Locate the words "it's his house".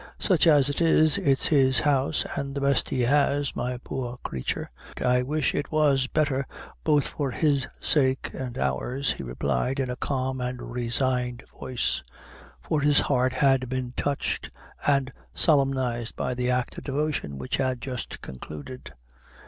1.19-2.25